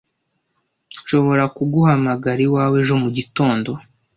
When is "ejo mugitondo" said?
2.83-3.71